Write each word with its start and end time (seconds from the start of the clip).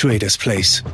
Traders 0.00 0.38
Place. 0.38 0.84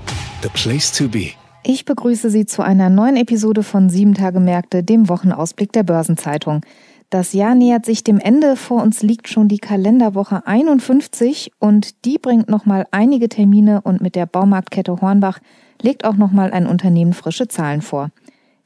The 0.41 0.49
place 0.49 0.91
to 0.93 1.11
be. 1.11 1.33
Ich 1.63 1.85
begrüße 1.85 2.31
Sie 2.31 2.47
zu 2.47 2.63
einer 2.63 2.89
neuen 2.89 3.17
Episode 3.17 3.63
von 3.63 3.91
Sieben 3.91 4.15
Tage 4.15 4.41
Märkte, 4.41 4.83
dem 4.83 5.11
Wochenausblick 5.11 5.73
der 5.73 5.83
Börsenzeitung. 5.83 6.63
Das 7.11 7.35
Jahr 7.35 7.55
nähert 7.55 7.85
sich 7.85 8.03
dem 8.03 8.19
Ende, 8.19 8.57
vor 8.57 8.83
uns 8.83 9.03
liegt 9.03 9.29
schon 9.29 9.49
die 9.49 9.59
Kalenderwoche 9.59 10.47
51 10.47 11.53
und 11.59 12.07
die 12.07 12.17
bringt 12.17 12.49
nochmal 12.49 12.87
einige 12.93 13.29
Termine 13.29 13.83
und 13.83 14.01
mit 14.01 14.15
der 14.15 14.25
Baumarktkette 14.25 14.99
Hornbach 15.03 15.39
legt 15.83 16.07
auch 16.07 16.17
nochmal 16.17 16.55
ein 16.55 16.67
Unternehmen 16.67 17.13
frische 17.13 17.47
Zahlen 17.47 17.83
vor. 17.83 18.09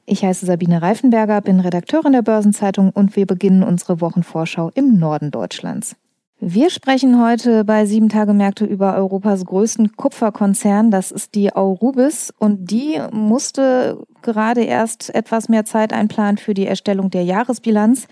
Ich 0.07 0.25
heiße 0.25 0.47
Sabine 0.47 0.81
Reifenberger, 0.81 1.41
bin 1.41 1.59
Redakteurin 1.59 2.13
der 2.13 2.23
Börsenzeitung 2.23 2.91
und 2.91 3.17
wir 3.17 3.27
beginnen 3.27 3.65
unsere 3.65 4.01
Wochenvorschau 4.01 4.71
im 4.77 5.01
Norden 5.01 5.33
Deutschlands. 5.33 5.97
Wir 6.51 6.71
sprechen 6.71 7.23
heute 7.23 7.63
bei 7.63 7.85
Sieben 7.85 8.09
Tage 8.09 8.33
Märkte 8.33 8.65
über 8.65 8.97
Europas 8.97 9.45
größten 9.45 9.97
Kupferkonzern. 9.97 10.91
Das 10.91 11.11
ist 11.11 11.35
die 11.35 11.55
Aurubis 11.55 12.33
und 12.39 12.71
die 12.71 12.99
musste 13.13 13.99
gerade 14.23 14.63
erst 14.63 15.15
etwas 15.15 15.51
mehr 15.51 15.67
Zeit 15.67 15.93
einplanen 15.93 16.39
für 16.39 16.55
die 16.55 16.67
Erstellung 16.67 17.11
der 17.11 17.23
Jahresbilanz. 17.25 18.09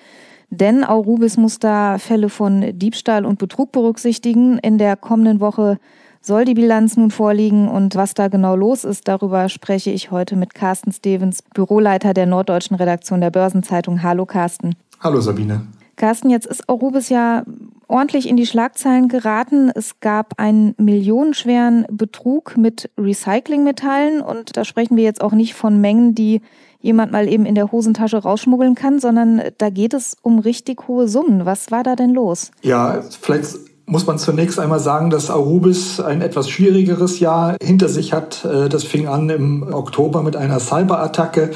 Denn 0.50 0.84
Aurubis 0.84 1.38
muss 1.38 1.60
da 1.60 1.96
Fälle 1.96 2.28
von 2.28 2.78
Diebstahl 2.78 3.24
und 3.24 3.38
Betrug 3.38 3.72
berücksichtigen. 3.72 4.58
In 4.58 4.76
der 4.76 4.96
kommenden 4.96 5.40
Woche 5.40 5.78
soll 6.20 6.44
die 6.44 6.52
Bilanz 6.52 6.98
nun 6.98 7.10
vorliegen 7.10 7.68
und 7.68 7.94
was 7.94 8.12
da 8.12 8.28
genau 8.28 8.54
los 8.54 8.84
ist, 8.84 9.08
darüber 9.08 9.48
spreche 9.48 9.92
ich 9.92 10.10
heute 10.10 10.36
mit 10.36 10.52
Carsten 10.52 10.92
Stevens, 10.92 11.42
Büroleiter 11.54 12.12
der 12.12 12.26
norddeutschen 12.26 12.76
Redaktion 12.76 13.22
der 13.22 13.30
Börsenzeitung. 13.30 14.02
Hallo 14.02 14.26
Carsten. 14.26 14.74
Hallo 15.00 15.22
Sabine. 15.22 15.62
Carsten, 15.96 16.30
jetzt 16.30 16.46
ist 16.46 16.68
Aurubis 16.68 17.08
ja 17.08 17.44
ordentlich 17.88 18.28
in 18.28 18.36
die 18.36 18.46
Schlagzeilen 18.46 19.08
geraten. 19.08 19.70
Es 19.74 20.00
gab 20.00 20.38
einen 20.38 20.74
millionenschweren 20.78 21.86
Betrug 21.90 22.56
mit 22.56 22.90
Recyclingmetallen 22.98 24.20
und 24.20 24.56
da 24.56 24.64
sprechen 24.64 24.96
wir 24.96 25.04
jetzt 25.04 25.22
auch 25.22 25.32
nicht 25.32 25.54
von 25.54 25.80
Mengen, 25.80 26.14
die 26.14 26.42
jemand 26.80 27.12
mal 27.12 27.28
eben 27.28 27.46
in 27.46 27.54
der 27.54 27.72
Hosentasche 27.72 28.18
rausschmuggeln 28.18 28.74
kann, 28.74 29.00
sondern 29.00 29.42
da 29.58 29.70
geht 29.70 29.94
es 29.94 30.16
um 30.22 30.38
richtig 30.38 30.86
hohe 30.86 31.08
Summen. 31.08 31.46
Was 31.46 31.70
war 31.70 31.82
da 31.82 31.96
denn 31.96 32.10
los? 32.10 32.50
Ja, 32.62 33.02
vielleicht 33.20 33.56
muss 33.86 34.06
man 34.06 34.18
zunächst 34.18 34.58
einmal 34.58 34.80
sagen, 34.80 35.10
dass 35.10 35.30
Arubis 35.30 36.00
ein 36.00 36.20
etwas 36.20 36.48
schwierigeres 36.50 37.20
Jahr 37.20 37.56
hinter 37.62 37.88
sich 37.88 38.12
hat. 38.12 38.44
Äh, 38.44 38.68
das 38.68 38.84
fing 38.84 39.06
an 39.06 39.30
im 39.30 39.62
Oktober 39.72 40.22
mit 40.22 40.36
einer 40.36 40.58
Cyberattacke 40.58 41.52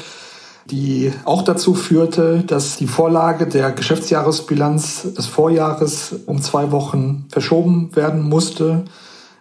die 0.71 1.11
auch 1.25 1.43
dazu 1.43 1.75
führte, 1.75 2.43
dass 2.47 2.77
die 2.77 2.87
Vorlage 2.87 3.45
der 3.45 3.71
Geschäftsjahresbilanz 3.71 5.13
des 5.15 5.25
Vorjahres 5.25 6.15
um 6.25 6.41
zwei 6.41 6.71
Wochen 6.71 7.25
verschoben 7.29 7.95
werden 7.95 8.27
musste. 8.27 8.85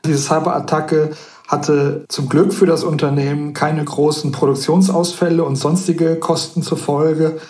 Diese 0.05 0.19
Cyberattacke 0.19 1.11
hatte 1.49 2.05
zum 2.09 2.29
Glück 2.29 2.53
für 2.53 2.67
das 2.67 2.85
Unternehmen 2.85 3.55
keine 3.55 3.85
großen 3.85 4.33
Produktionsausfälle 4.33 5.45
und 5.45 5.57
sonstige 5.57 6.17
Kosten 6.17 6.63
zur 6.63 6.79
Folge, 6.79 7.41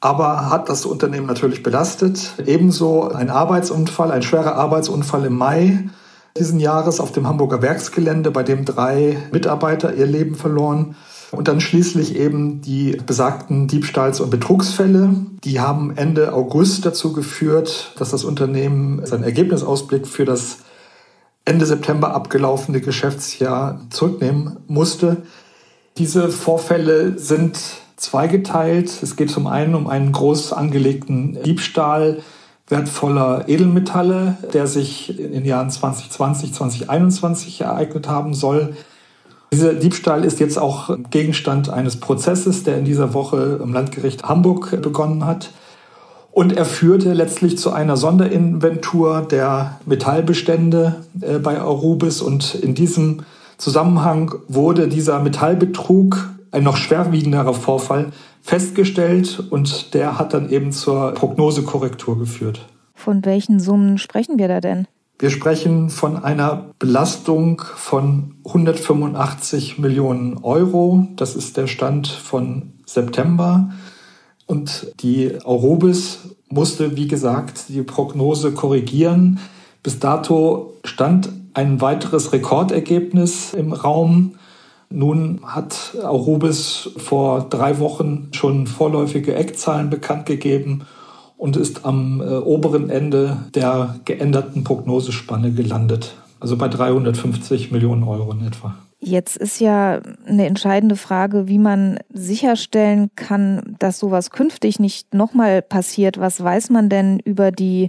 aber 0.00 0.50
hat 0.50 0.68
das 0.68 0.86
Unternehmen 0.86 1.26
natürlich 1.26 1.62
belastet. 1.62 2.32
Ebenso 2.44 3.08
ein 3.08 3.30
Arbeitsunfall, 3.30 4.10
ein 4.12 4.22
schwerer 4.22 4.54
Arbeitsunfall 4.54 5.24
im 5.24 5.36
Mai 5.36 5.88
diesen 6.38 6.60
Jahres 6.60 7.00
auf 7.00 7.12
dem 7.12 7.26
Hamburger 7.26 7.62
Werksgelände, 7.62 8.30
bei 8.30 8.42
dem 8.42 8.64
drei 8.64 9.16
Mitarbeiter 9.32 9.94
ihr 9.94 10.06
Leben 10.06 10.34
verloren. 10.34 10.94
Und 11.32 11.48
dann 11.48 11.60
schließlich 11.60 12.16
eben 12.16 12.60
die 12.60 12.96
besagten 13.04 13.66
Diebstahls- 13.66 14.20
und 14.20 14.30
Betrugsfälle. 14.30 15.10
Die 15.44 15.60
haben 15.60 15.96
Ende 15.96 16.32
August 16.32 16.86
dazu 16.86 17.12
geführt, 17.12 17.92
dass 17.98 18.10
das 18.10 18.24
Unternehmen 18.24 19.04
seinen 19.04 19.24
Ergebnisausblick 19.24 20.06
für 20.06 20.24
das 20.24 20.58
Ende 21.44 21.66
September 21.66 22.14
abgelaufene 22.14 22.80
Geschäftsjahr 22.80 23.80
zurücknehmen 23.90 24.58
musste. 24.66 25.22
Diese 25.98 26.28
Vorfälle 26.28 27.18
sind 27.18 27.58
zweigeteilt. 27.96 28.90
Es 29.02 29.16
geht 29.16 29.30
zum 29.30 29.46
einen 29.46 29.74
um 29.74 29.86
einen 29.86 30.12
groß 30.12 30.52
angelegten 30.52 31.42
Diebstahl 31.42 32.18
wertvoller 32.68 33.48
Edelmetalle, 33.48 34.36
der 34.52 34.66
sich 34.66 35.18
in 35.18 35.32
den 35.32 35.44
Jahren 35.44 35.70
2020, 35.70 36.52
2021 36.52 37.60
ereignet 37.60 38.08
haben 38.08 38.34
soll. 38.34 38.76
Dieser 39.52 39.74
Diebstahl 39.74 40.24
ist 40.24 40.40
jetzt 40.40 40.58
auch 40.58 40.96
Gegenstand 41.10 41.70
eines 41.70 41.98
Prozesses, 41.98 42.64
der 42.64 42.78
in 42.78 42.84
dieser 42.84 43.14
Woche 43.14 43.60
im 43.62 43.72
Landgericht 43.72 44.24
Hamburg 44.24 44.82
begonnen 44.82 45.24
hat. 45.24 45.50
Und 46.32 46.54
er 46.54 46.66
führte 46.66 47.14
letztlich 47.14 47.56
zu 47.56 47.72
einer 47.72 47.96
Sonderinventur 47.96 49.22
der 49.22 49.80
Metallbestände 49.86 50.96
äh, 51.22 51.38
bei 51.38 51.58
Arubis. 51.58 52.20
Und 52.20 52.54
in 52.56 52.74
diesem 52.74 53.22
Zusammenhang 53.56 54.34
wurde 54.46 54.88
dieser 54.88 55.18
Metallbetrug, 55.20 56.28
ein 56.50 56.62
noch 56.62 56.76
schwerwiegenderer 56.76 57.54
Vorfall, 57.54 58.12
festgestellt. 58.42 59.44
Und 59.48 59.94
der 59.94 60.18
hat 60.18 60.34
dann 60.34 60.50
eben 60.50 60.72
zur 60.72 61.12
Prognosekorrektur 61.12 62.18
geführt. 62.18 62.66
Von 62.94 63.24
welchen 63.24 63.58
Summen 63.58 63.96
sprechen 63.96 64.38
wir 64.38 64.48
da 64.48 64.60
denn? 64.60 64.86
Wir 65.18 65.30
sprechen 65.30 65.88
von 65.88 66.22
einer 66.22 66.66
Belastung 66.78 67.62
von 67.74 68.34
185 68.44 69.78
Millionen 69.78 70.36
Euro. 70.42 71.08
Das 71.16 71.34
ist 71.34 71.56
der 71.56 71.68
Stand 71.68 72.06
von 72.06 72.74
September. 72.84 73.70
Und 74.44 74.92
die 75.00 75.38
Aurobis 75.42 76.18
musste, 76.50 76.96
wie 76.98 77.08
gesagt, 77.08 77.70
die 77.70 77.80
Prognose 77.80 78.52
korrigieren. 78.52 79.40
Bis 79.82 79.98
dato 79.98 80.74
stand 80.84 81.30
ein 81.54 81.80
weiteres 81.80 82.34
Rekordergebnis 82.34 83.54
im 83.54 83.72
Raum. 83.72 84.34
Nun 84.90 85.40
hat 85.46 85.96
Aurobis 86.02 86.90
vor 86.98 87.48
drei 87.48 87.78
Wochen 87.78 88.28
schon 88.32 88.66
vorläufige 88.66 89.34
Eckzahlen 89.34 89.88
bekannt 89.88 90.26
gegeben 90.26 90.84
und 91.36 91.56
ist 91.56 91.84
am 91.84 92.20
äh, 92.20 92.36
oberen 92.36 92.90
Ende 92.90 93.36
der 93.54 93.96
geänderten 94.04 94.64
Prognosespanne 94.64 95.52
gelandet. 95.52 96.14
Also 96.40 96.56
bei 96.56 96.68
350 96.68 97.70
Millionen 97.72 98.02
Euro 98.04 98.32
in 98.32 98.46
etwa. 98.46 98.74
Jetzt 98.98 99.36
ist 99.36 99.60
ja 99.60 100.00
eine 100.26 100.46
entscheidende 100.46 100.96
Frage, 100.96 101.48
wie 101.48 101.58
man 101.58 101.98
sicherstellen 102.12 103.10
kann, 103.14 103.76
dass 103.78 103.98
sowas 103.98 104.30
künftig 104.30 104.80
nicht 104.80 105.14
nochmal 105.14 105.62
passiert. 105.62 106.18
Was 106.18 106.42
weiß 106.42 106.70
man 106.70 106.88
denn 106.88 107.18
über 107.20 107.52
die, 107.52 107.88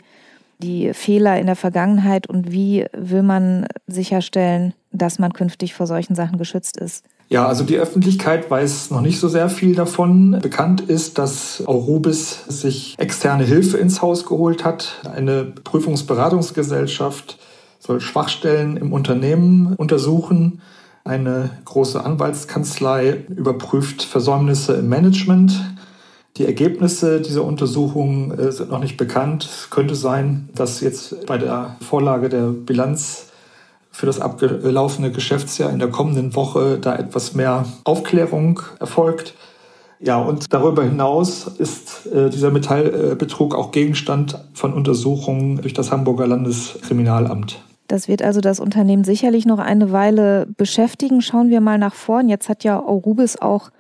die 0.59 0.94
Fehler 0.94 1.40
in 1.40 1.46
der 1.46 1.56
Vergangenheit 1.56 2.28
und 2.28 2.52
wie 2.52 2.85
will 2.94 3.24
man 3.24 3.68
sicherstellen, 3.88 4.74
dass 4.97 5.19
man 5.19 5.34
künftig 5.34 5.74
vor 5.74 5.88
solchen 5.88 6.16
Sachen 6.16 6.38
geschützt 6.38 6.78
ist? 6.78 7.06
Ja, 7.30 7.46
also 7.46 7.63
die 7.66 7.78
Öffentlichkeit 7.78 8.50
weiß 8.50 8.91
noch 8.91 9.02
nicht 9.02 9.19
so 9.19 9.28
sehr 9.28 9.50
viel 9.50 9.75
davon. 9.75 10.40
Bekannt 10.41 10.81
ist, 10.81 11.18
dass 11.18 11.62
Aurubis 11.66 12.46
sich 12.47 12.96
externe 12.97 13.44
Hilfe 13.44 13.78
ins 13.78 14.02
Haus 14.02 14.25
geholt 14.25 14.63
hat. 14.63 15.02
Eine 15.14 15.44
Prüfungsberatungsgesellschaft 15.44 17.38
soll 17.79 17.99
Schwachstellen 17.99 18.78
im 18.78 18.94
Unternehmen 18.94 19.76
untersuchen. 19.76 20.61
Eine 21.03 21.49
große 21.66 22.03
Anwaltskanzlei 22.03 23.26
überprüft 23.29 24.03
Versäumnisse 24.03 24.76
im 24.76 24.90
Management. 24.90 25.53
Die 26.38 26.46
Ergebnisse 26.46 27.20
dieser 27.20 27.44
Untersuchung 27.44 28.32
äh, 28.38 28.52
sind 28.52 28.70
noch 28.70 28.79
nicht 28.79 28.96
bekannt. 28.96 29.44
Es 29.44 29.70
könnte 29.70 29.96
sein, 29.96 30.49
dass 30.53 30.82
jetzt 30.82 31.26
bei 31.26 31.38
der 31.38 31.76
Vorlage 31.82 32.29
der 32.29 32.49
Bilanz 32.49 33.27
für 33.97 34.05
das 34.05 34.22
abgelaufene 34.22 35.09
Geschäftsjahr 35.09 35.72
in 35.72 35.79
der 35.79 35.88
kommenden 35.88 36.35
Woche 36.35 36.78
da 36.79 36.96
etwas 36.96 37.34
mehr 37.34 37.66
Aufklärung 37.84 38.59
erfolgt. 38.79 39.34
Ja, 39.99 40.22
und 40.22 40.53
darüber 40.53 40.84
hinaus 40.84 41.47
ist 41.47 42.05
äh, 42.05 42.29
dieser 42.29 42.52
Metallbetrug 42.52 43.55
auch 43.55 43.72
Gegenstand 43.72 44.40
von 44.53 44.72
Untersuchungen 44.72 45.64
durch 45.64 45.73
das 45.73 45.91
Hamburger 45.91 46.28
Landeskriminalamt. 46.28 47.59
Das 47.88 48.08
wird 48.08 48.22
also 48.22 48.40
das 48.40 48.59
Unternehmen 48.59 49.03
sicherlich 49.03 49.47
noch 49.47 49.58
eine 49.58 49.91
Weile 49.91 50.46
beschäftigen. 50.46 51.23
Schauen 51.23 51.49
wir 51.49 51.59
mal 51.59 51.79
nach 51.79 51.96
vorn. 51.96 52.29
Jetzt 52.29 52.49
hat 52.49 52.64
ja 52.64 52.79
Aurubis 52.79 53.41
auch 53.41 53.72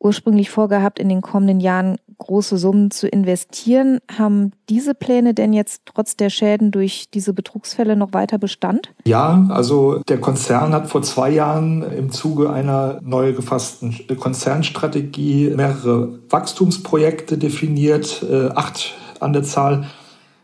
ursprünglich 0.00 0.50
vorgehabt, 0.50 0.98
in 0.98 1.08
den 1.08 1.20
kommenden 1.20 1.60
Jahren 1.60 1.98
große 2.22 2.58
Summen 2.58 2.90
zu 2.90 3.08
investieren. 3.08 3.98
Haben 4.16 4.52
diese 4.68 4.94
Pläne 4.94 5.34
denn 5.34 5.52
jetzt 5.52 5.82
trotz 5.86 6.16
der 6.16 6.30
Schäden 6.30 6.70
durch 6.70 7.06
diese 7.12 7.32
Betrugsfälle 7.32 7.96
noch 7.96 8.12
weiter 8.12 8.38
Bestand? 8.38 8.92
Ja, 9.04 9.46
also 9.50 10.00
der 10.08 10.20
Konzern 10.20 10.72
hat 10.72 10.88
vor 10.88 11.02
zwei 11.02 11.30
Jahren 11.30 11.82
im 11.82 12.10
Zuge 12.10 12.50
einer 12.50 13.00
neu 13.02 13.32
gefassten 13.32 13.94
Konzernstrategie 14.18 15.52
mehrere 15.56 16.18
Wachstumsprojekte 16.30 17.38
definiert, 17.38 18.24
äh, 18.28 18.48
acht 18.54 18.94
an 19.20 19.32
der 19.32 19.42
Zahl 19.42 19.86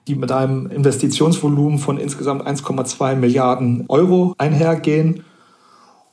die 0.09 0.15
mit 0.15 0.33
einem 0.33 0.71
Investitionsvolumen 0.71 1.79
von 1.79 1.99
insgesamt 1.99 2.47
1,2 2.47 3.15
Milliarden 3.15 3.85
Euro 3.89 4.35
einhergehen 4.39 5.23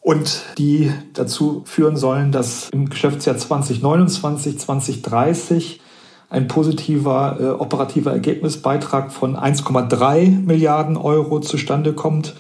und 0.06 0.44
die 0.60 0.92
dazu 1.14 1.64
führen 1.66 1.98
sollen, 1.98 2.32
dass 2.32 2.70
im 2.70 2.92
Geschäftsjahr 2.92 3.38
2029, 3.38 4.60
2030 4.60 5.82
ein 6.30 6.48
positiver 6.48 7.38
äh, 7.40 7.46
operativer 7.46 8.12
Ergebnisbeitrag 8.12 9.12
von 9.12 9.36
1,3 9.36 10.46
Milliarden 10.46 10.96
Euro 10.96 11.40
zustande 11.40 11.94
kommt. 11.94 12.36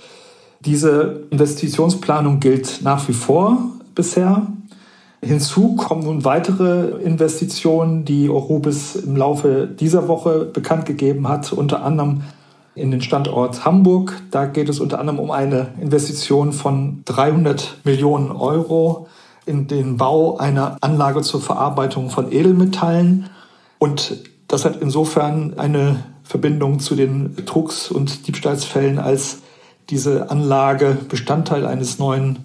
Diese 0.59 1.23
Investitionsplanung 1.31 2.39
gilt 2.39 2.83
nach 2.83 3.07
wie 3.07 3.13
vor 3.13 3.57
bisher. 3.95 4.45
Hinzu 5.23 5.75
kommen 5.75 6.03
nun 6.03 6.23
weitere 6.23 7.01
Investitionen, 7.01 8.05
die 8.05 8.29
Eurobis 8.29 8.95
im 8.95 9.15
Laufe 9.17 9.65
dieser 9.65 10.07
Woche 10.07 10.45
bekannt 10.45 10.85
gegeben 10.85 11.27
hat, 11.27 11.51
unter 11.51 11.83
anderem 11.83 12.21
in 12.75 12.91
den 12.91 13.01
Standort 13.01 13.65
Hamburg. 13.65 14.21
Da 14.31 14.45
geht 14.45 14.69
es 14.69 14.79
unter 14.79 14.99
anderem 14.99 15.19
um 15.19 15.31
eine 15.31 15.69
Investition 15.81 16.51
von 16.51 17.01
300 17.05 17.77
Millionen 17.83 18.31
Euro 18.31 19.07
in 19.45 19.67
den 19.67 19.97
Bau 19.97 20.37
einer 20.37 20.77
Anlage 20.81 21.21
zur 21.21 21.41
Verarbeitung 21.41 22.09
von 22.09 22.31
Edelmetallen. 22.31 23.29
Und 23.79 24.23
das 24.47 24.65
hat 24.65 24.77
insofern 24.81 25.57
eine 25.57 26.03
Verbindung 26.23 26.79
zu 26.79 26.95
den 26.95 27.35
Betrugs- 27.35 27.91
und 27.91 28.27
Diebstahlsfällen, 28.27 28.99
als 28.99 29.39
diese 29.89 30.31
Anlage 30.31 30.97
Bestandteil 31.07 31.65
eines 31.65 31.99
neuen 31.99 32.39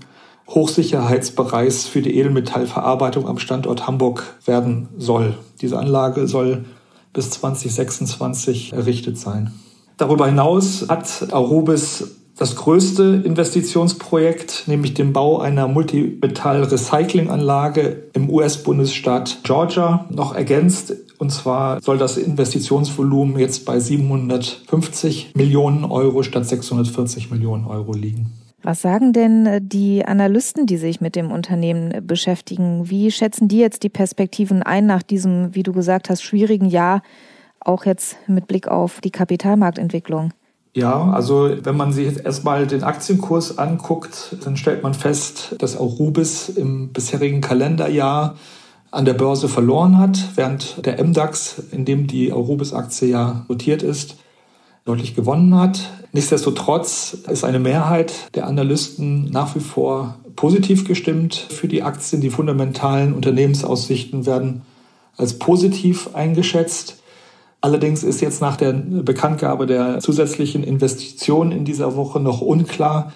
Hochsicherheitsbereichs 0.48 1.86
für 1.86 2.02
die 2.02 2.16
Edelmetallverarbeitung 2.18 3.26
am 3.28 3.38
Standort 3.38 3.86
Hamburg 3.86 4.36
werden 4.44 4.88
soll. 4.98 5.34
Diese 5.60 5.78
Anlage 5.78 6.26
soll 6.26 6.64
bis 7.12 7.30
2026 7.30 8.72
errichtet 8.72 9.16
sein. 9.16 9.52
Darüber 10.00 10.26
hinaus 10.26 10.86
hat 10.88 11.28
Arubis 11.30 12.16
das 12.38 12.56
größte 12.56 13.22
Investitionsprojekt, 13.22 14.64
nämlich 14.66 14.94
den 14.94 15.12
Bau 15.12 15.40
einer 15.40 15.68
Multimetall-Recycling-Anlage 15.68 18.04
im 18.14 18.30
US-Bundesstaat 18.30 19.40
Georgia, 19.42 20.06
noch 20.08 20.34
ergänzt. 20.34 20.94
Und 21.18 21.32
zwar 21.32 21.82
soll 21.82 21.98
das 21.98 22.16
Investitionsvolumen 22.16 23.38
jetzt 23.38 23.66
bei 23.66 23.78
750 23.78 25.32
Millionen 25.34 25.84
Euro 25.84 26.22
statt 26.22 26.46
640 26.46 27.30
Millionen 27.30 27.66
Euro 27.66 27.92
liegen. 27.92 28.32
Was 28.62 28.80
sagen 28.80 29.12
denn 29.12 29.44
äh, 29.44 29.60
die 29.62 30.06
Analysten, 30.06 30.64
die 30.64 30.78
sich 30.78 31.02
mit 31.02 31.14
dem 31.14 31.30
Unternehmen 31.30 32.06
beschäftigen? 32.06 32.88
Wie 32.88 33.10
schätzen 33.10 33.48
die 33.48 33.58
jetzt 33.58 33.82
die 33.82 33.90
Perspektiven 33.90 34.62
ein 34.62 34.86
nach 34.86 35.02
diesem, 35.02 35.54
wie 35.54 35.62
du 35.62 35.74
gesagt 35.74 36.08
hast, 36.08 36.22
schwierigen 36.22 36.70
Jahr, 36.70 37.02
auch 37.60 37.84
jetzt 37.84 38.16
mit 38.26 38.46
Blick 38.46 38.68
auf 38.68 39.00
die 39.00 39.10
Kapitalmarktentwicklung? 39.10 40.32
Ja, 40.72 41.10
also 41.10 41.50
wenn 41.62 41.76
man 41.76 41.92
sich 41.92 42.06
jetzt 42.06 42.24
erstmal 42.24 42.66
den 42.66 42.84
Aktienkurs 42.84 43.58
anguckt, 43.58 44.36
dann 44.44 44.56
stellt 44.56 44.82
man 44.82 44.94
fest, 44.94 45.56
dass 45.58 45.76
auch 45.76 45.98
Rubis 45.98 46.48
im 46.48 46.92
bisherigen 46.92 47.40
Kalenderjahr 47.40 48.36
an 48.92 49.04
der 49.04 49.14
Börse 49.14 49.48
verloren 49.48 49.98
hat, 49.98 50.36
während 50.36 50.84
der 50.84 51.02
MDAX, 51.02 51.62
in 51.72 51.84
dem 51.84 52.06
die 52.06 52.32
Arubis-Aktie 52.32 53.08
ja 53.08 53.44
notiert 53.48 53.82
ist, 53.82 54.16
deutlich 54.84 55.14
gewonnen 55.14 55.56
hat. 55.56 55.90
Nichtsdestotrotz 56.12 57.16
ist 57.28 57.44
eine 57.44 57.60
Mehrheit 57.60 58.12
der 58.34 58.46
Analysten 58.46 59.30
nach 59.30 59.54
wie 59.54 59.60
vor 59.60 60.16
positiv 60.34 60.86
gestimmt 60.86 61.34
für 61.34 61.68
die 61.68 61.82
Aktien. 61.82 62.20
Die 62.20 62.30
fundamentalen 62.30 63.12
Unternehmensaussichten 63.12 64.26
werden 64.26 64.62
als 65.16 65.38
positiv 65.38 66.14
eingeschätzt. 66.14 66.99
Allerdings 67.62 68.02
ist 68.02 68.20
jetzt 68.20 68.40
nach 68.40 68.56
der 68.56 68.72
Bekanntgabe 68.72 69.66
der 69.66 70.00
zusätzlichen 70.00 70.64
Investitionen 70.64 71.52
in 71.52 71.64
dieser 71.64 71.94
Woche 71.94 72.18
noch 72.18 72.40
unklar, 72.40 73.12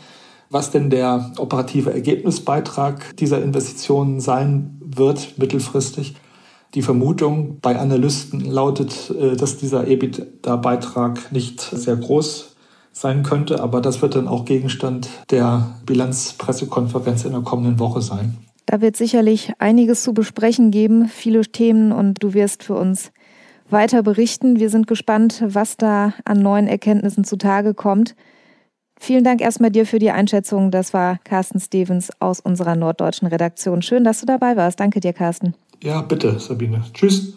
was 0.50 0.70
denn 0.70 0.90
der 0.90 1.32
operative 1.38 1.92
Ergebnisbeitrag 1.92 3.16
dieser 3.16 3.42
Investitionen 3.42 4.20
sein 4.20 4.80
wird 4.84 5.38
mittelfristig. 5.38 6.14
Die 6.74 6.82
Vermutung 6.82 7.58
bei 7.62 7.78
Analysten 7.78 8.40
lautet, 8.40 9.10
äh, 9.10 9.36
dass 9.36 9.56
dieser 9.56 9.86
EBITDA-Beitrag 9.86 11.32
nicht 11.32 11.60
sehr 11.60 11.96
groß 11.96 12.56
sein 12.92 13.22
könnte, 13.22 13.60
aber 13.60 13.80
das 13.80 14.02
wird 14.02 14.14
dann 14.14 14.28
auch 14.28 14.44
Gegenstand 14.44 15.08
der 15.30 15.74
Bilanzpressekonferenz 15.86 17.24
in 17.24 17.32
der 17.32 17.40
kommenden 17.40 17.78
Woche 17.78 18.02
sein. 18.02 18.36
Da 18.66 18.80
wird 18.80 18.96
sicherlich 18.96 19.52
einiges 19.58 20.02
zu 20.02 20.14
besprechen 20.14 20.70
geben, 20.70 21.08
viele 21.08 21.42
Themen 21.42 21.92
und 21.92 22.22
du 22.22 22.34
wirst 22.34 22.62
für 22.62 22.74
uns 22.74 23.12
weiter 23.70 24.02
berichten. 24.02 24.58
Wir 24.58 24.70
sind 24.70 24.86
gespannt, 24.86 25.42
was 25.46 25.76
da 25.76 26.14
an 26.24 26.40
neuen 26.40 26.66
Erkenntnissen 26.66 27.24
zutage 27.24 27.74
kommt. 27.74 28.14
Vielen 28.98 29.24
Dank 29.24 29.40
erstmal 29.40 29.70
dir 29.70 29.86
für 29.86 29.98
die 29.98 30.10
Einschätzung. 30.10 30.70
Das 30.70 30.94
war 30.94 31.18
Carsten 31.24 31.60
Stevens 31.60 32.10
aus 32.20 32.40
unserer 32.40 32.76
norddeutschen 32.76 33.28
Redaktion. 33.28 33.82
Schön, 33.82 34.04
dass 34.04 34.20
du 34.20 34.26
dabei 34.26 34.56
warst. 34.56 34.80
Danke 34.80 35.00
dir, 35.00 35.12
Carsten. 35.12 35.54
Ja, 35.82 36.00
bitte, 36.00 36.38
Sabine. 36.38 36.82
Tschüss. 36.92 37.34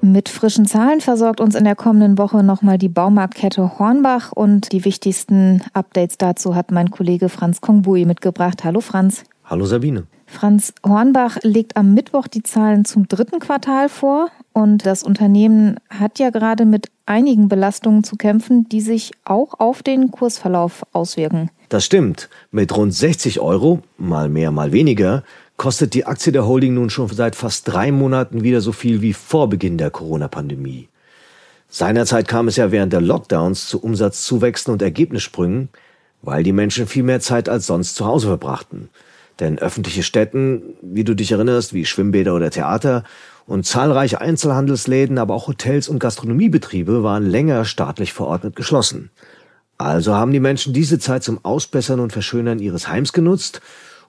Mit 0.00 0.28
frischen 0.28 0.66
Zahlen 0.66 1.00
versorgt 1.00 1.40
uns 1.40 1.54
in 1.54 1.64
der 1.64 1.76
kommenden 1.76 2.18
Woche 2.18 2.42
nochmal 2.42 2.78
die 2.78 2.88
Baumarktkette 2.88 3.78
Hornbach 3.78 4.32
und 4.32 4.72
die 4.72 4.84
wichtigsten 4.84 5.62
Updates 5.72 6.18
dazu 6.18 6.54
hat 6.54 6.70
mein 6.70 6.90
Kollege 6.90 7.28
Franz 7.28 7.60
Kongbui 7.60 8.04
mitgebracht. 8.04 8.64
Hallo 8.64 8.80
Franz. 8.80 9.24
Hallo 9.44 9.66
Sabine. 9.66 10.06
Franz 10.30 10.74
Hornbach 10.86 11.38
legt 11.42 11.76
am 11.76 11.94
Mittwoch 11.94 12.28
die 12.28 12.42
Zahlen 12.42 12.84
zum 12.84 13.08
dritten 13.08 13.40
Quartal 13.40 13.88
vor 13.88 14.28
und 14.52 14.84
das 14.84 15.02
Unternehmen 15.02 15.76
hat 15.88 16.18
ja 16.18 16.28
gerade 16.30 16.66
mit 16.66 16.90
einigen 17.06 17.48
Belastungen 17.48 18.04
zu 18.04 18.16
kämpfen, 18.16 18.68
die 18.68 18.82
sich 18.82 19.12
auch 19.24 19.58
auf 19.58 19.82
den 19.82 20.10
Kursverlauf 20.10 20.84
auswirken. 20.92 21.50
Das 21.70 21.84
stimmt. 21.84 22.28
Mit 22.50 22.76
rund 22.76 22.94
60 22.94 23.40
Euro, 23.40 23.80
mal 23.96 24.28
mehr, 24.28 24.50
mal 24.50 24.72
weniger, 24.72 25.24
kostet 25.56 25.94
die 25.94 26.04
Aktie 26.04 26.30
der 26.30 26.46
Holding 26.46 26.74
nun 26.74 26.90
schon 26.90 27.08
seit 27.08 27.34
fast 27.34 27.66
drei 27.66 27.90
Monaten 27.90 28.42
wieder 28.42 28.60
so 28.60 28.72
viel 28.72 29.00
wie 29.00 29.14
vor 29.14 29.48
Beginn 29.48 29.78
der 29.78 29.90
Corona-Pandemie. 29.90 30.88
Seinerzeit 31.70 32.28
kam 32.28 32.48
es 32.48 32.56
ja 32.56 32.70
während 32.70 32.92
der 32.92 33.00
Lockdowns 33.00 33.66
zu 33.66 33.82
Umsatzzuwächsen 33.82 34.72
und 34.72 34.82
Ergebnissprüngen, 34.82 35.70
weil 36.22 36.42
die 36.42 36.52
Menschen 36.52 36.86
viel 36.86 37.02
mehr 37.02 37.20
Zeit 37.20 37.48
als 37.48 37.66
sonst 37.66 37.96
zu 37.96 38.06
Hause 38.06 38.28
verbrachten. 38.28 38.90
Denn 39.40 39.58
öffentliche 39.58 40.02
Städten, 40.02 40.74
wie 40.82 41.04
du 41.04 41.14
dich 41.14 41.32
erinnerst, 41.32 41.72
wie 41.72 41.84
Schwimmbäder 41.84 42.34
oder 42.34 42.50
Theater 42.50 43.04
und 43.46 43.64
zahlreiche 43.64 44.20
Einzelhandelsläden, 44.20 45.18
aber 45.18 45.34
auch 45.34 45.46
Hotels 45.46 45.88
und 45.88 46.00
Gastronomiebetriebe 46.00 47.02
waren 47.02 47.24
länger 47.24 47.64
staatlich 47.64 48.12
verordnet 48.12 48.56
geschlossen. 48.56 49.10
Also 49.78 50.14
haben 50.14 50.32
die 50.32 50.40
Menschen 50.40 50.72
diese 50.72 50.98
Zeit 50.98 51.22
zum 51.22 51.44
Ausbessern 51.44 52.00
und 52.00 52.12
Verschönern 52.12 52.58
ihres 52.58 52.88
Heims 52.88 53.12
genutzt 53.12 53.60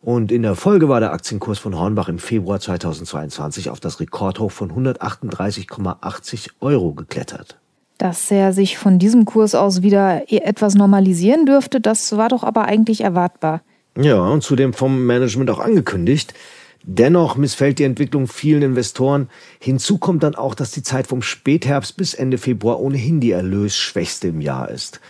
und 0.02 0.32
in 0.32 0.44
der 0.44 0.56
Folge 0.56 0.88
war 0.88 1.00
der 1.00 1.12
Aktienkurs 1.12 1.60
von 1.60 1.78
Hornbach 1.78 2.08
im 2.08 2.20
Februar 2.20 2.60
2022 2.60 3.70
auf 3.70 3.80
das 3.80 4.00
Rekordhoch 4.00 4.52
von 4.52 4.72
138,80 4.72 6.52
Euro 6.62 6.94
geklettert. 6.94 7.58
Dass 7.98 8.32
er 8.32 8.54
sich 8.54 8.78
von 8.78 8.98
diesem 8.98 9.26
Kurs 9.26 9.56
aus 9.56 9.82
wieder 9.82 10.32
etwas 10.32 10.76
normalisieren 10.76 11.46
dürfte, 11.46 11.82
das 11.82 12.16
war 12.16 12.30
doch 12.30 12.44
aber 12.44 12.64
eigentlich 12.64 13.02
erwartbar. 13.02 13.62
Ja, 14.00 14.22
und 14.22 14.44
zudem 14.44 14.74
vom 14.74 15.06
Management 15.06 15.50
auch 15.50 15.60
angekündigt. 15.60 16.34
Dennoch 16.84 17.36
missfällt 17.36 17.80
die 17.80 17.84
Entwicklung 17.84 18.28
vielen 18.28 18.62
Investoren. 18.62 19.30
Hinzu 19.60 19.98
kommt 19.98 20.24
dann 20.24 20.36
auch, 20.36 20.56
dass 20.56 20.72
die 20.72 20.84
Zeit 20.84 21.08
vom 21.08 21.22
Spätherbst 21.22 21.98
bis 21.98 22.14
Ende 22.14 22.38
Februar 22.38 22.80
ohnehin 22.80 23.20
die 23.20 23.32
erlösschwächste 23.32 24.30
im 24.30 24.40
Jahr 24.40 24.70
ist. 24.70 25.02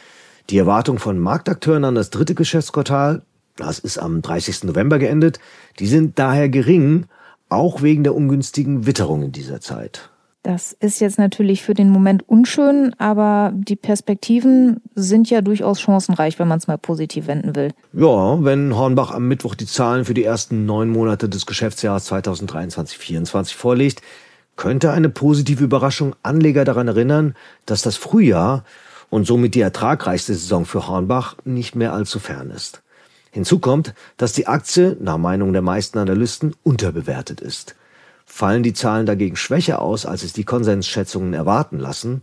Die 0.49 0.57
Erwartung 0.57 0.97
von 0.97 1.19
Marktakteuren 1.19 1.85
an 1.85 1.93
das 1.93 2.09
dritte 2.09 2.33
Geschäftsquartal 2.33 3.21
das 3.59 3.79
ist 3.79 3.97
am 3.97 4.21
30. 4.21 4.63
November 4.63 4.99
geendet, 4.99 5.39
die 5.79 5.87
sind 5.87 6.17
daher 6.17 6.47
gering, 6.47 7.07
auch 7.49 7.81
wegen 7.81 8.03
der 8.03 8.15
ungünstigen 8.15 8.85
Witterung 8.85 9.21
in 9.23 9.31
dieser 9.33 9.59
Zeit. 9.59 10.09
Das 10.41 10.71
ist 10.79 11.01
jetzt 11.01 11.19
natürlich 11.19 11.63
für 11.63 11.73
den 11.73 11.89
Moment 11.89 12.27
unschön, 12.29 12.95
aber 12.97 13.51
die 13.53 13.75
Perspektiven 13.75 14.81
sind 14.95 15.29
ja 15.29 15.41
durchaus 15.41 15.81
chancenreich, 15.81 16.39
wenn 16.39 16.47
man 16.47 16.59
es 16.59 16.67
mal 16.67 16.77
positiv 16.77 17.27
wenden 17.27 17.55
will. 17.55 17.71
Ja, 17.91 18.41
wenn 18.43 18.75
Hornbach 18.75 19.11
am 19.11 19.27
Mittwoch 19.27 19.55
die 19.55 19.65
Zahlen 19.65 20.05
für 20.05 20.13
die 20.13 20.23
ersten 20.23 20.65
neun 20.65 20.89
Monate 20.89 21.27
des 21.27 21.45
Geschäftsjahres 21.45 22.09
2023-2024 22.09 23.53
vorlegt, 23.53 24.01
könnte 24.55 24.91
eine 24.91 25.09
positive 25.09 25.63
Überraschung 25.63 26.15
Anleger 26.23 26.63
daran 26.63 26.87
erinnern, 26.87 27.35
dass 27.65 27.81
das 27.81 27.97
Frühjahr 27.97 28.63
und 29.09 29.25
somit 29.25 29.55
die 29.55 29.61
ertragreichste 29.61 30.33
Saison 30.33 30.65
für 30.65 30.87
Hornbach 30.87 31.35
nicht 31.43 31.75
mehr 31.75 31.93
allzu 31.93 32.19
fern 32.19 32.49
ist. 32.51 32.81
Hinzu 33.31 33.59
kommt, 33.59 33.93
dass 34.17 34.33
die 34.33 34.47
Aktie, 34.47 34.97
nach 35.01 35.17
Meinung 35.17 35.51
der 35.53 35.61
meisten 35.61 35.97
Analysten, 35.97 36.55
unterbewertet 36.63 37.41
ist. 37.41 37.75
Fallen 38.31 38.63
die 38.63 38.73
Zahlen 38.73 39.07
dagegen 39.07 39.35
schwächer 39.35 39.81
aus, 39.81 40.05
als 40.05 40.23
es 40.23 40.33
die 40.33 40.45
Konsensschätzungen 40.45 41.33
erwarten 41.33 41.79
lassen, 41.79 42.21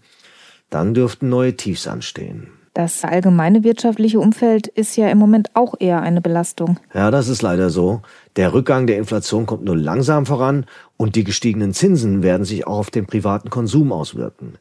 dann 0.71 0.95
dürften 0.95 1.29
neue 1.29 1.57
Tiefs 1.57 1.87
anstehen. 1.89 2.49
Das 2.73 3.05
allgemeine 3.05 3.65
wirtschaftliche 3.65 4.21
Umfeld 4.21 4.69
ist 4.69 4.97
ja 4.97 5.09
im 5.09 5.19
Moment 5.19 5.51
auch 5.55 5.75
eher 5.79 6.01
eine 6.03 6.21
Belastung. 6.21 6.79
Ja, 6.95 7.11
das 7.11 7.29
ist 7.29 7.43
leider 7.43 7.71
so. 7.71 8.03
Der 8.37 8.55
Rückgang 8.55 8.87
der 8.87 8.99
Inflation 8.99 9.47
kommt 9.47 9.65
nur 9.65 9.77
langsam 9.77 10.27
voran 10.27 10.65
und 10.97 11.17
die 11.17 11.25
gestiegenen 11.25 11.75
Zinsen 11.75 12.23
werden 12.23 12.45
sich 12.45 12.67
auch 12.67 12.79
auf 12.79 12.91
den 12.91 13.07
privaten 13.07 13.51
Konsum 13.51 13.93
auswirken. 13.93 14.59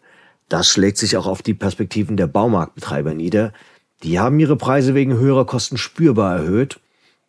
Das 0.50 0.68
schlägt 0.68 0.98
sich 0.98 1.16
auch 1.16 1.28
auf 1.28 1.42
die 1.42 1.54
Perspektiven 1.54 2.18
der 2.18 2.28
Baumarktbetreiber 2.28 3.14
nieder. 3.14 3.54
Die 4.04 4.20
haben 4.20 4.40
ihre 4.40 4.58
Preise 4.58 4.94
wegen 4.94 5.18
höherer 5.18 5.46
Kosten 5.46 5.78
spürbar 5.78 6.38
erhöht. 6.38 6.80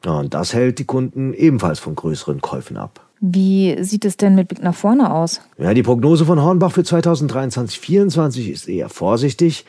Und 0.05 0.35
das 0.35 0.53
hält 0.53 0.79
die 0.79 0.85
Kunden 0.85 1.33
ebenfalls 1.35 1.79
von 1.79 1.95
größeren 1.95 2.41
Käufen 2.41 2.77
ab. 2.77 3.06
Wie 3.21 3.83
sieht 3.83 4.05
es 4.05 4.17
denn 4.17 4.35
mit 4.35 4.49
Blick 4.49 4.63
nach 4.63 4.75
vorne 4.75 5.13
aus? 5.13 5.41
Ja, 5.59 5.73
die 5.73 5.83
Prognose 5.83 6.27
von 6.27 6.43
Hornbach 6.43 6.73
für 6.73 6.83
2023-24 6.83 8.51
ist 8.51 8.69
eher 8.69 8.89
vorsichtig. 8.89 9.65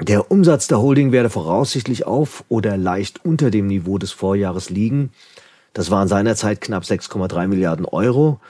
Der 0.00 0.30
Umsatz 0.30 0.66
der 0.66 0.80
Holding 0.80 1.12
werde 1.12 1.30
voraussichtlich 1.30 2.06
auf 2.06 2.44
oder 2.48 2.76
leicht 2.76 3.24
unter 3.24 3.50
dem 3.50 3.68
Niveau 3.68 3.96
des 3.96 4.12
Vorjahres 4.12 4.68
liegen. 4.68 5.12
Das 5.72 5.90
waren 5.90 6.08
seinerzeit 6.08 6.60
knapp 6.60 6.82
6,3 6.82 7.46
Milliarden 7.46 7.86
Euro. 7.86 8.40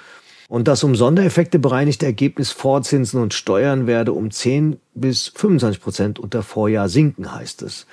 Und 0.49 0.69
das 0.69 0.85
um 0.85 0.95
Sondereffekte 0.95 1.59
bereinigte 1.59 2.07
Ergebnis 2.07 2.50
vor 2.50 2.83
Zinsen 2.83 3.21
und 3.21 3.35
Steuern 3.35 3.87
werde 3.87 4.12
um 4.12 4.31
10 4.31 4.79
bis 4.95 5.29
25 5.29 5.81
Prozent 5.81 6.19
unter 6.19 6.43
Vorjahr 6.43 6.88
sinken, 6.88 7.35
heißt 7.35 7.62
es. 7.62 7.87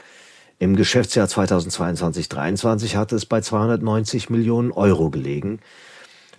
Im 0.59 0.75
Geschäftsjahr 0.75 1.27
2022-23 1.27 2.95
hatte 2.95 3.15
es 3.15 3.25
bei 3.25 3.41
290 3.41 4.29
Millionen 4.29 4.71
Euro 4.71 5.09
gelegen. 5.09 5.59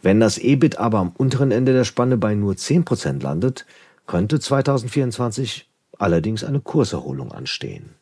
Wenn 0.03 0.19
das 0.19 0.37
EBIT 0.37 0.79
aber 0.79 0.99
am 0.99 1.13
unteren 1.17 1.53
Ende 1.53 1.73
der 1.73 1.85
Spanne 1.85 2.17
bei 2.17 2.35
nur 2.35 2.57
10 2.57 2.85
Prozent 2.85 3.23
landet, 3.23 3.65
könnte 4.07 4.41
2024 4.41 5.71
allerdings 5.97 6.43
eine 6.43 6.59
Kurserholung 6.59 7.31
anstehen. 7.31 7.95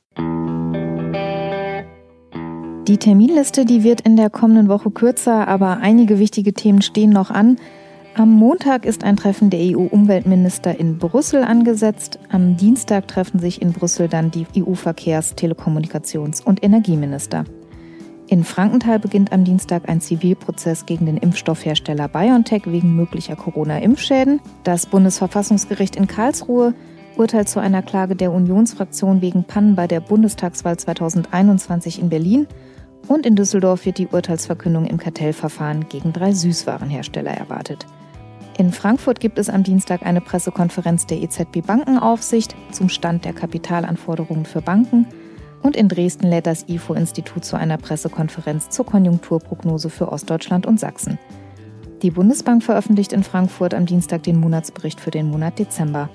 Die 2.88 2.96
Terminliste, 2.96 3.66
die 3.66 3.84
wird 3.84 4.00
in 4.00 4.16
der 4.16 4.30
kommenden 4.30 4.68
Woche 4.68 4.90
kürzer, 4.90 5.46
aber 5.46 5.76
einige 5.76 6.18
wichtige 6.18 6.54
Themen 6.54 6.80
stehen 6.80 7.10
noch 7.10 7.30
an. 7.30 7.58
Am 8.16 8.30
Montag 8.30 8.86
ist 8.86 9.04
ein 9.04 9.16
Treffen 9.16 9.50
der 9.50 9.60
EU-Umweltminister 9.60 10.80
in 10.80 10.98
Brüssel 10.98 11.44
angesetzt. 11.44 12.18
Am 12.30 12.56
Dienstag 12.56 13.06
treffen 13.08 13.38
sich 13.38 13.60
in 13.60 13.72
Brüssel 13.72 14.08
dann 14.08 14.30
die 14.30 14.46
EU-Verkehrs-, 14.56 15.36
Telekommunikations- 15.36 16.42
und 16.42 16.64
Energieminister. 16.64 17.44
In 18.30 18.44
Frankenthal 18.44 19.00
beginnt 19.00 19.32
am 19.32 19.42
Dienstag 19.42 19.88
ein 19.88 20.00
Zivilprozess 20.00 20.86
gegen 20.86 21.06
den 21.06 21.16
Impfstoffhersteller 21.16 22.06
BioNTech 22.06 22.62
wegen 22.66 22.94
möglicher 22.94 23.34
Corona-Impfschäden. 23.34 24.40
Das 24.62 24.86
Bundesverfassungsgericht 24.86 25.96
in 25.96 26.06
Karlsruhe 26.06 26.72
urteilt 27.16 27.48
zu 27.48 27.58
einer 27.58 27.82
Klage 27.82 28.14
der 28.14 28.30
Unionsfraktion 28.30 29.20
wegen 29.20 29.42
Pannen 29.42 29.74
bei 29.74 29.88
der 29.88 29.98
Bundestagswahl 29.98 30.76
2021 30.76 32.00
in 32.00 32.08
Berlin. 32.08 32.46
Und 33.08 33.26
in 33.26 33.34
Düsseldorf 33.34 33.84
wird 33.84 33.98
die 33.98 34.06
Urteilsverkündung 34.06 34.86
im 34.86 34.98
Kartellverfahren 34.98 35.88
gegen 35.88 36.12
drei 36.12 36.30
Süßwarenhersteller 36.30 37.32
erwartet. 37.32 37.84
In 38.58 38.70
Frankfurt 38.70 39.18
gibt 39.18 39.40
es 39.40 39.50
am 39.50 39.64
Dienstag 39.64 40.06
eine 40.06 40.20
Pressekonferenz 40.20 41.04
der 41.04 41.20
EZB 41.20 41.66
Bankenaufsicht 41.66 42.54
zum 42.70 42.90
Stand 42.90 43.24
der 43.24 43.32
Kapitalanforderungen 43.32 44.44
für 44.44 44.62
Banken. 44.62 45.08
Und 45.62 45.76
in 45.76 45.88
Dresden 45.88 46.26
lädt 46.26 46.46
das 46.46 46.68
IFO-Institut 46.68 47.44
zu 47.44 47.56
einer 47.56 47.76
Pressekonferenz 47.76 48.70
zur 48.70 48.86
Konjunkturprognose 48.86 49.90
für 49.90 50.10
Ostdeutschland 50.10 50.66
und 50.66 50.80
Sachsen. 50.80 51.18
Die 52.02 52.10
Bundesbank 52.10 52.62
veröffentlicht 52.62 53.12
in 53.12 53.22
Frankfurt 53.22 53.74
am 53.74 53.84
Dienstag 53.84 54.22
den 54.22 54.40
Monatsbericht 54.40 55.00
für 55.00 55.10
den 55.10 55.28
Monat 55.28 55.58
Dezember. 55.58 56.08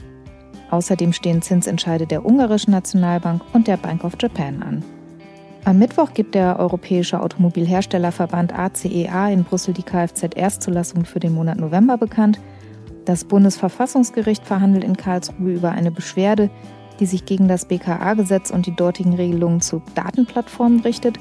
Außerdem 0.72 1.14
stehen 1.14 1.44
Zinsentscheide 1.44 2.08
der 2.08 2.25
ungarischen 2.25 2.72
Nationalbank 2.72 3.44
und 3.54 3.68
der 3.68 3.78
Bank 3.78 4.04
of 4.04 4.14
Japan 4.20 4.64
an. 4.64 4.84
Am 5.64 5.80
Mittwoch 5.80 6.14
gibt 6.14 6.36
der 6.36 6.60
Europäische 6.60 7.20
Automobilherstellerverband 7.20 8.54
ACEA 8.58 9.30
e 9.30 9.34
in 9.34 9.44
Brüssel 9.44 9.74
die 9.74 9.84
Kfz-Erstzulassung 9.84 11.06
für 11.06 11.20
den 11.20 11.34
Monat 11.34 11.58
November 11.58 11.98
bekannt. 11.98 12.40
Das 13.06 13.25
Bundesverfassungsgericht 13.25 14.46
verhandelt 14.46 14.84
in 14.84 14.98
Karlsruhe 14.98 15.54
über 15.54 15.72
eine 15.72 15.92
Beschwerde, 15.92 16.50
die 17.00 17.06
sich 17.06 17.25
gegen 17.25 17.48
das 17.48 17.66
BKA-Gesetz 17.66 18.52
und 18.52 18.66
die 18.66 18.75
dortigen 18.75 19.14
Regelungen 19.14 19.62
zu 19.62 19.82
Datenplattformen 19.96 20.82
richtet. 20.82 21.18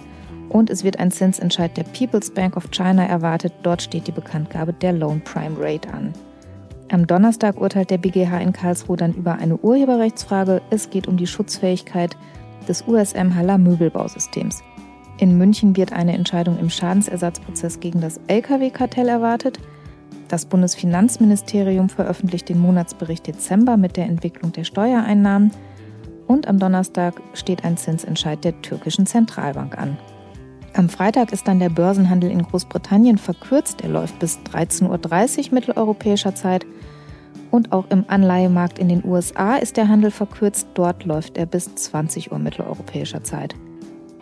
Und 0.49 0.71
es 0.71 0.85
wird 0.85 0.99
ein 0.99 1.11
Zinsentscheid 1.11 1.77
der 1.77 1.85
People's 1.85 2.31
Bank 2.31 2.57
of 2.57 2.71
China 2.71 3.05
erwartet. 3.05 3.53
Dort 3.63 3.83
steht 3.83 4.07
die 4.07 4.13
Bekanntgabe 4.13 4.73
der 4.73 4.93
Loan 4.93 5.21
Prime 5.23 5.57
Rate 5.59 5.93
an. 5.93 6.13
Am 6.91 7.07
Donnerstag 7.07 7.61
urteilt 7.61 7.91
der 7.91 7.99
BGH 7.99 8.39
in 8.39 8.53
Karlsruhe 8.53 8.97
dann 8.97 9.15
über 9.15 9.35
eine 9.35 9.57
Urheberrechtsfrage. 9.57 10.63
Es 10.71 10.91
geht 10.91 11.09
um 11.09 11.17
die 11.17 11.27
Schutzfähigkeit 11.27 12.17
des 12.69 12.87
USM 12.87 13.35
Haller 13.35 13.59
Möbelbausystems. 13.59 14.63
In 15.19 15.39
München 15.39 15.77
wird 15.77 15.93
eine 15.93 16.13
Entscheidung 16.13 16.59
im 16.59 16.71
Schadensersatzprozess 16.71 17.81
gegen 17.81 18.01
das 18.01 18.21
Lkw-Kartell 18.27 19.09
erwartet. 19.09 19.59
Das 20.29 20.47
Bundesfinanzministerium 20.47 21.89
veröffentlicht 21.89 22.49
den 22.49 22.59
Monatsbericht 22.59 23.27
Dezember 23.27 23.77
mit 23.77 23.97
der 23.97 24.07
Entwicklung 24.07 24.53
der 24.53 24.65
Steuereinnahmen. 24.65 25.53
Und 26.27 26.49
am 26.49 26.59
Donnerstag 26.59 27.21
steht 27.35 27.65
ein 27.65 27.77
Zinsentscheid 27.77 28.45
der 28.45 28.61
türkischen 28.63 29.07
Zentralbank 29.07 29.79
an. 29.79 29.99
Am 30.75 30.89
Freitag 30.89 31.33
ist 31.33 31.47
dann 31.47 31.61
der 31.61 31.69
Börsenhandel 31.69 32.31
in 32.31 32.43
Großbritannien 32.43 33.19
verkürzt. 33.19 33.83
Er 33.83 33.91
läuft 33.91 34.19
bis 34.19 34.39
13.30 34.53 35.49
Uhr 35.49 35.55
mitteleuropäischer 35.55 36.35
Zeit. 36.35 36.67
Und 37.53 37.73
auch 37.73 37.89
im 37.91 38.05
Anleihemarkt 38.09 38.81
in 38.81 38.89
den 38.89 39.05
USA 39.05 39.55
ist 39.57 39.77
der 39.77 39.89
Handel 39.89 40.11
verkürzt. 40.11 40.67
Dort 40.75 41.05
läuft 41.05 41.37
er 41.37 41.47
bis 41.47 41.73
20 41.73 42.33
Uhr 42.33 42.41
mitteleuropäischer 42.41 43.23
Zeit. 43.23 43.55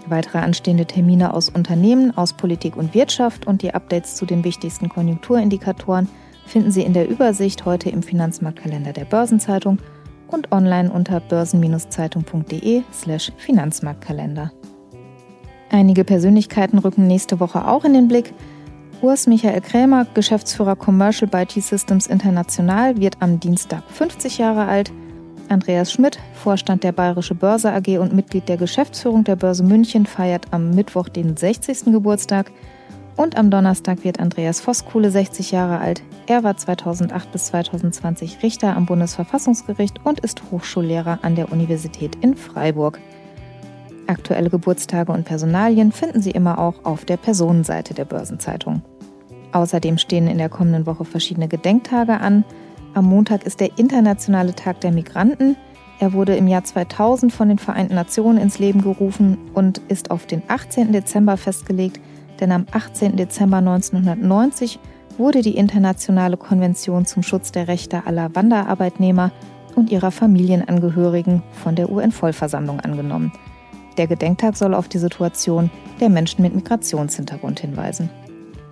Weitere 0.07 0.39
anstehende 0.39 0.85
Termine 0.85 1.33
aus 1.33 1.49
Unternehmen, 1.49 2.17
aus 2.17 2.35
Politik 2.35 2.77
und 2.77 2.93
Wirtschaft 2.93 3.47
und 3.47 3.63
die 3.63 3.73
Updates 3.73 4.17
zu 4.17 4.27
den 4.27 4.45
wichtigsten 4.45 4.89
Konjunkturindikatoren 4.89 6.09
finden 6.45 6.71
Sie 6.71 6.83
in 6.83 6.93
der 6.93 7.09
Übersicht 7.09 7.65
heute 7.65 7.89
im 7.89 8.03
Finanzmarktkalender 8.03 8.93
der 8.93 9.05
Börsenzeitung 9.05 9.79
und 10.33 10.53
online 10.53 10.93
unter 10.93 11.21
börsen-zeitung.de/slash 11.21 13.33
Finanzmarktkalender. 13.37 14.53
Einige 15.71 16.05
Persönlichkeiten 16.05 16.79
rücken 16.79 17.07
nächste 17.07 17.41
Woche 17.41 17.67
auch 17.67 17.85
in 17.85 17.95
den 17.95 18.09
Blick. 18.09 18.35
Urs 19.01 19.27
Michael 19.27 19.63
Krämer, 19.63 20.07
Geschäftsführer 20.15 20.77
Commercial 20.77 21.29
by 21.29 21.47
T-Systems 21.47 22.07
International, 22.07 22.99
wird 22.99 23.17
am 23.21 23.41
Dienstag 23.41 23.83
50 23.91 24.39
Jahre 24.39 24.67
alt. 24.67 24.93
Andreas 25.49 25.93
Schmidt, 25.93 26.19
Vorstand 26.35 26.85
der 26.85 26.93
Bayerische 26.93 27.35
Börse 27.35 27.73
AG 27.73 27.99
und 27.99 28.15
Mitglied 28.15 28.49
der 28.49 28.57
Geschäftsführung 28.57 29.25
der 29.25 29.37
Börse 29.37 29.65
München, 29.65 30.07
feiert 30.07 30.47
am 30.51 30.71
Mittwoch 30.71 31.09
den 31.09 31.37
60. 31.37 31.87
Geburtstag. 31.87 32.53
Und 33.17 33.37
am 33.37 33.51
Donnerstag 33.51 34.05
wird 34.05 34.21
Andreas 34.21 34.61
Voskuhle 34.61 35.11
60 35.11 35.53
Jahre 35.53 35.79
alt. 35.79 36.03
Er 36.27 36.45
war 36.45 36.57
2008 36.57 37.31
bis 37.31 37.47
2020 37.47 38.43
Richter 38.43 38.75
am 38.75 38.87
Bundesverfassungsgericht 38.87 40.01
und 40.05 40.21
ist 40.21 40.43
Hochschullehrer 40.51 41.19
an 41.23 41.35
der 41.35 41.53
Universität 41.53 42.17
in 42.23 42.35
Freiburg. 42.35 42.99
Aktuelle 44.07 44.51
Geburtstage 44.51 45.13
und 45.13 45.25
Personalien 45.25 45.93
finden 45.93 46.23
Sie 46.23 46.31
immer 46.31 46.59
auch 46.59 46.85
auf 46.85 47.05
der 47.05 47.17
Personenseite 47.17 47.95
der 47.95 48.05
Börsenzeitung. 48.05 48.83
Außerdem 49.53 49.99
stehen 49.99 50.27
in 50.27 50.39
der 50.39 50.49
kommenden 50.49 50.87
Woche 50.87 51.05
verschiedene 51.05 51.49
Gedenktage 51.49 52.19
an. 52.19 52.45
Am 52.95 53.05
Montag 53.05 53.45
ist 53.45 53.61
der 53.61 53.79
Internationale 53.79 54.55
Tag 54.55 54.81
der 54.81 54.93
Migranten. 54.93 55.57
Er 56.01 56.15
wurde 56.15 56.35
im 56.35 56.49
Jahr 56.49 56.65
2000 56.65 57.33
von 57.33 57.49
den 57.49 57.59
Vereinten 57.59 57.95
Nationen 57.95 58.39
ins 58.39 58.59
Leben 58.59 58.83
gerufen 58.83 59.39
und 59.55 59.79
ist 59.89 60.11
auf 60.11 60.27
den 60.27 60.43
18. 60.49 60.93
Dezember 60.93 61.37
festgelegt, 61.37 62.01
denn 62.43 62.53
am 62.53 62.67
18. 62.73 63.17
Dezember 63.17 63.59
1990 63.59 64.81
wurde 65.17 65.43
die 65.43 65.57
Internationale 65.57 66.37
Konvention 66.37 67.07
zum 67.07 67.23
Schutz 67.23 67.53
der 67.53 67.69
Rechte 67.69 68.05
aller 68.05 68.35
Wanderarbeitnehmer 68.35 69.31
und 69.77 69.91
ihrer 69.91 70.11
Familienangehörigen 70.11 71.43
von 71.53 71.77
der 71.77 71.91
UN-Vollversammlung 71.91 72.81
angenommen. 72.81 73.33
Der 73.97 74.09
Gedenktag 74.09 74.57
soll 74.57 74.75
auf 74.75 74.89
die 74.89 74.99
Situation 74.99 75.71
der 76.01 76.09
Menschen 76.09 76.43
mit 76.43 76.55
Migrationshintergrund 76.55 77.61
hinweisen. 77.61 78.11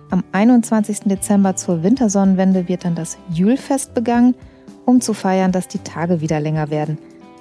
Am 0.09 0.23
21. 0.33 1.01
Dezember 1.05 1.55
zur 1.55 1.81
Wintersonnenwende 1.81 2.67
wird 2.67 2.83
dann 2.83 2.95
das 2.95 3.17
Jülfest 3.31 3.93
begangen, 3.93 4.35
um 4.85 4.99
zu 4.99 5.13
feiern, 5.13 5.53
dass 5.53 5.69
die 5.69 5.79
Tage 5.79 6.19
wieder 6.19 6.41
länger 6.41 6.69
werden 6.69 6.97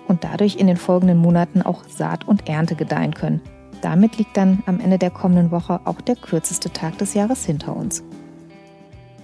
und 0.06 0.22
dadurch 0.22 0.56
in 0.56 0.68
den 0.68 0.76
folgenden 0.76 1.18
Monaten 1.18 1.62
auch 1.62 1.82
Saat 1.88 2.28
und 2.28 2.49
Ernte 2.49 2.76
gedeihen 2.76 3.14
können. 3.14 3.40
Damit 3.82 4.18
liegt 4.18 4.37
dann 4.37 4.62
am 4.66 4.80
Ende 4.80 4.99
der 4.99 5.10
kommenden 5.10 5.50
Woche 5.50 5.80
auch 5.84 6.00
der 6.00 6.16
kürzeste 6.16 6.70
Tag 6.70 6.99
des 6.99 7.14
Jahres 7.14 7.44
hinter 7.44 7.76
uns. 7.76 8.02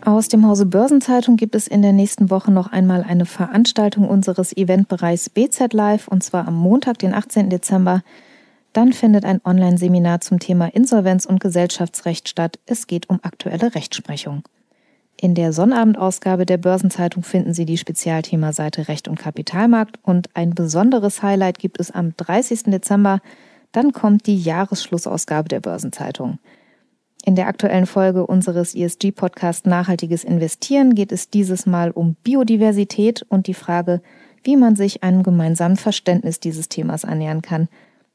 Aus 0.04 0.28
dem 0.28 0.46
Hause 0.46 0.66
Börsenzeitung 0.66 1.36
gibt 1.36 1.54
es 1.54 1.66
in 1.66 1.82
der 1.82 1.92
nächsten 1.92 2.30
Woche 2.30 2.52
noch 2.52 2.70
einmal 2.70 3.02
eine 3.02 3.26
Veranstaltung 3.26 4.08
unseres 4.08 4.56
Eventbereichs 4.56 5.30
BZ 5.30 5.72
Live 5.72 6.08
und 6.08 6.22
zwar 6.22 6.46
am 6.46 6.54
Montag, 6.54 6.98
den 6.98 7.12
18. 7.12 7.50
Dezember 7.50 8.02
dann 8.76 8.92
findet 8.92 9.25
ein 9.25 9.40
Online-Seminar 9.42 10.20
zum 10.20 10.38
Thema 10.38 10.66
Insolvenz 10.66 11.25
und 11.25 11.40
Gesellschaftsrecht 11.40 12.28
statt. 12.28 12.58
Es 12.66 12.86
geht 12.86 13.08
um 13.08 13.20
aktuelle 13.22 13.75
Rechtsprechung. 13.75 14.42
In 15.18 15.34
der 15.34 15.54
Sonnabendausgabe 15.54 16.44
der 16.44 16.58
Börsenzeitung 16.58 17.22
finden 17.22 17.54
Sie 17.54 17.64
die 17.64 17.78
Spezialthemaseite 17.78 18.88
Recht 18.88 19.08
und 19.08 19.18
Kapitalmarkt 19.18 19.98
und 20.02 20.28
ein 20.34 20.50
besonderes 20.50 21.22
Highlight 21.22 21.58
gibt 21.58 21.80
es 21.80 21.90
am 21.90 22.14
30. 22.18 22.64
Dezember. 22.64 23.22
Dann 23.73 23.92
kommt 23.92 24.26
die 24.26 24.38
Jahresschlussausgabe 24.38 25.49
der 25.49 25.61
Börsenzeitung. 25.61 26.38
In 27.25 27.35
der 27.35 27.49
aktuellen 27.49 27.87
Folge 27.87 28.26
unseres 28.26 28.75
ESG-Podcasts 28.75 29.66
Nachhaltiges 29.66 30.23
Investieren 30.23 30.94
geht 30.94 31.11
es 31.11 31.28
dieses 31.28 31.66
Mal 31.66 31.90
um 31.90 32.14
Biodiversität 32.23 33.26
und 33.28 33.49
die 33.49 33.54
Frage, 33.54 34.00
wie 34.44 34.56
man 34.56 34.76
sich 34.76 35.02
einem 35.02 35.25
gemeinsamen 35.25 35.76
Verständnis 35.76 36.38
dieses 36.38 36.68
Themas 36.68 37.04
annähern 37.04 37.42
kann. 37.42 37.68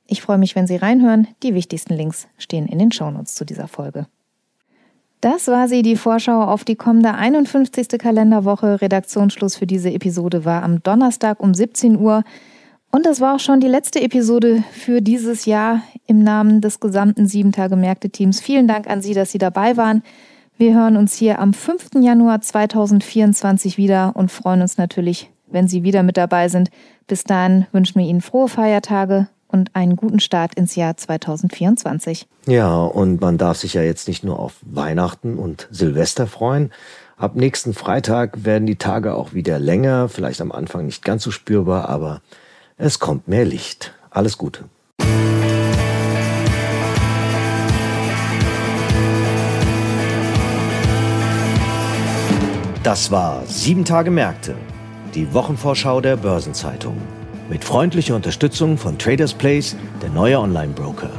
Ich 0.07 0.21
freue 0.21 0.37
mich, 0.37 0.55
wenn 0.55 0.67
Sie 0.67 0.77
reinhören. 0.77 1.27
Die 1.43 1.53
wichtigsten 1.53 1.93
Links 1.93 2.27
stehen 2.37 2.67
in 2.67 2.79
den 2.79 2.91
Shownotes 2.91 3.35
zu 3.35 3.43
dieser 3.43 3.67
Folge. 3.67 4.07
Das 5.21 5.47
war 5.47 5.67
sie, 5.67 5.83
die 5.83 5.97
Vorschau 5.97 6.41
auf 6.41 6.63
die 6.63 6.75
kommende 6.75 7.13
51. 7.13 7.89
Kalenderwoche. 7.99 8.81
Redaktionsschluss 8.81 9.55
für 9.55 9.67
diese 9.67 9.91
Episode 9.91 10.45
war 10.45 10.63
am 10.63 10.81
Donnerstag 10.81 11.39
um 11.39 11.53
17 11.53 11.99
Uhr. 11.99 12.23
Und 12.91 13.05
das 13.05 13.21
war 13.21 13.35
auch 13.35 13.39
schon 13.39 13.61
die 13.61 13.67
letzte 13.67 14.01
Episode 14.01 14.63
für 14.73 15.01
dieses 15.01 15.45
Jahr 15.45 15.81
im 16.07 16.23
Namen 16.23 16.59
des 16.59 16.81
gesamten 16.81 17.25
sieben 17.25 17.53
Tage 17.53 17.77
Märkte-Teams. 17.77 18.41
Vielen 18.41 18.67
Dank 18.67 18.87
an 18.89 19.01
Sie, 19.01 19.13
dass 19.13 19.31
Sie 19.31 19.37
dabei 19.37 19.77
waren. 19.77 20.03
Wir 20.57 20.73
hören 20.75 20.97
uns 20.97 21.15
hier 21.15 21.39
am 21.39 21.53
5. 21.53 21.91
Januar 22.01 22.41
2024 22.41 23.77
wieder 23.77 24.11
und 24.15 24.29
freuen 24.29 24.61
uns 24.61 24.77
natürlich, 24.77 25.31
wenn 25.47 25.69
Sie 25.69 25.83
wieder 25.83 26.03
mit 26.03 26.17
dabei 26.17 26.49
sind. 26.49 26.69
Bis 27.07 27.23
dahin 27.23 27.65
wünschen 27.71 27.99
wir 27.99 28.07
Ihnen 28.07 28.19
frohe 28.19 28.49
Feiertage 28.49 29.29
und 29.47 29.73
einen 29.73 29.95
guten 29.95 30.19
Start 30.19 30.55
ins 30.55 30.75
Jahr 30.75 30.97
2024. 30.97 32.27
Ja, 32.45 32.83
und 32.83 33.21
man 33.21 33.37
darf 33.37 33.57
sich 33.57 33.73
ja 33.73 33.83
jetzt 33.83 34.09
nicht 34.09 34.25
nur 34.25 34.37
auf 34.37 34.55
Weihnachten 34.63 35.37
und 35.37 35.69
Silvester 35.71 36.27
freuen. 36.27 36.71
Ab 37.15 37.35
nächsten 37.35 37.73
Freitag 37.73 38.43
werden 38.43 38.65
die 38.65 38.77
Tage 38.77 39.15
auch 39.15 39.33
wieder 39.33 39.59
länger, 39.59 40.09
vielleicht 40.09 40.41
am 40.41 40.51
Anfang 40.51 40.85
nicht 40.85 41.05
ganz 41.05 41.23
so 41.23 41.31
spürbar, 41.31 41.87
aber 41.87 42.21
es 42.83 42.97
kommt 42.97 43.27
mehr 43.27 43.45
Licht. 43.45 43.93
Alles 44.09 44.39
Gute. 44.39 44.65
Das 52.83 53.11
war 53.11 53.45
Sieben 53.45 53.85
Tage 53.85 54.09
Märkte, 54.09 54.55
die 55.13 55.31
Wochenvorschau 55.31 56.01
der 56.01 56.17
Börsenzeitung. 56.17 56.97
Mit 57.49 57.63
freundlicher 57.63 58.15
Unterstützung 58.15 58.79
von 58.79 58.97
Traders 58.97 59.35
Place, 59.35 59.75
der 60.01 60.09
neue 60.09 60.39
Online-Broker. 60.39 61.11